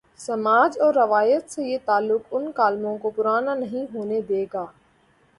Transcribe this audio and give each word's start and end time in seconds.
سماج 0.19 0.77
اور 0.79 0.93
روایت 0.93 1.51
سے 1.51 1.63
یہ 1.63 1.77
تعلق 1.85 2.21
ان 2.31 2.51
کالموں 2.51 2.97
کوپرانا 2.97 3.55
نہیں 3.55 3.85
ہونے 3.95 4.21
دے 4.21 4.45
گا۔ 4.53 4.65